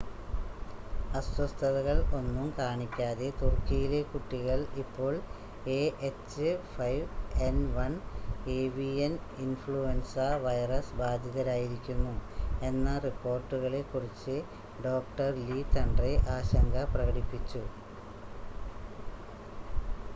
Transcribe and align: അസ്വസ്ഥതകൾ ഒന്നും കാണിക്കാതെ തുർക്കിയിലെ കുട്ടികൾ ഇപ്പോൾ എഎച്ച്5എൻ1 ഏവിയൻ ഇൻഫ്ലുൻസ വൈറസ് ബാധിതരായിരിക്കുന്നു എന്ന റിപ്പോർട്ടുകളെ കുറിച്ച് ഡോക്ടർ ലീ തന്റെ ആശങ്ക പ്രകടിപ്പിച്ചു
അസ്വസ്ഥതകൾ 1.13 2.03
ഒന്നും 2.17 2.53
കാണിക്കാതെ 2.57 3.31
തുർക്കിയിലെ 3.39 4.01
കുട്ടികൾ 4.07 4.65
ഇപ്പോൾ 4.81 5.13
എഎച്ച്5എൻ1 5.73 7.99
ഏവിയൻ 8.55 9.13
ഇൻഫ്ലുൻസ 9.43 10.15
വൈറസ് 10.45 10.95
ബാധിതരായിരിക്കുന്നു 10.95 12.15
എന്ന 12.63 12.97
റിപ്പോർട്ടുകളെ 13.05 13.81
കുറിച്ച് 13.91 14.37
ഡോക്ടർ 14.85 15.31
ലീ 15.43 15.61
തന്റെ 15.77 16.19
ആശങ്ക 16.37 16.85
പ്രകടിപ്പിച്ചു 16.95 17.63